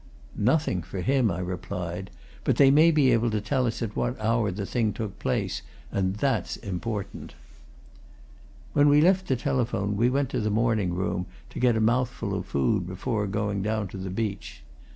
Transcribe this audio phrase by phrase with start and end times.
[0.35, 2.09] "Nothing for him," I replied.
[2.43, 5.61] "But they may be able to tell us at what hour the thing took place.
[5.91, 7.35] And that's important."
[8.73, 12.33] When we left the telephone we went to the morning room, to get a mouthful
[12.33, 14.63] of food before going down to the beach.